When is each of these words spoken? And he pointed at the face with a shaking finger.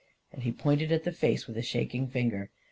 And 0.33 0.41
he 0.41 0.51
pointed 0.51 0.91
at 0.91 1.03
the 1.03 1.11
face 1.11 1.45
with 1.45 1.57
a 1.57 1.61
shaking 1.61 2.07
finger. 2.07 2.49